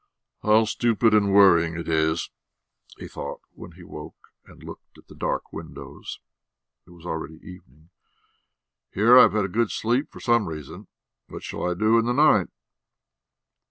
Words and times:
"How 0.41 0.65
stupid 0.65 1.13
and 1.13 1.31
worrying 1.31 1.75
it 1.77 1.87
is!" 1.87 2.31
he 2.97 3.07
thought 3.07 3.41
when 3.53 3.73
he 3.73 3.83
woke 3.83 4.29
and 4.47 4.63
looked 4.63 4.97
at 4.97 5.05
the 5.07 5.13
dark 5.13 5.53
windows: 5.53 6.19
it 6.87 6.89
was 6.89 7.05
already 7.05 7.35
evening. 7.35 7.91
"Here 8.91 9.15
I've 9.19 9.33
had 9.33 9.45
a 9.45 9.47
good 9.47 9.69
sleep 9.69 10.09
for 10.11 10.19
some 10.19 10.47
reason. 10.47 10.87
What 11.27 11.43
shall 11.43 11.69
I 11.69 11.75
do 11.75 11.99
in 11.99 12.05
the 12.07 12.13
night?" 12.13 12.47